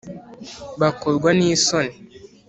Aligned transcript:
Bakorwa 0.81 1.29
N 1.39 1.41
Isoni 1.53 1.95